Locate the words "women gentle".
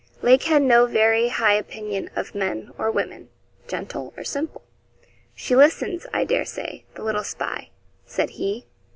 2.89-4.15